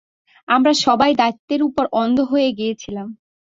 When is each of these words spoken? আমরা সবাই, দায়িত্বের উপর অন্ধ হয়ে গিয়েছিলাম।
আমরা 0.47 0.71
সবাই, 0.85 1.11
দায়িত্বের 1.15 1.61
উপর 1.63 1.85
অন্ধ 1.93 2.17
হয়ে 2.31 2.49
গিয়েছিলাম। 2.51 3.07